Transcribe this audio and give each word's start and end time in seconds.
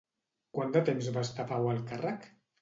Quant 0.57 0.73
de 0.77 0.81
temps 0.87 1.09
va 1.19 1.25
estar 1.27 1.45
Pau 1.53 1.69
al 1.75 1.85
càrrec? 1.93 2.27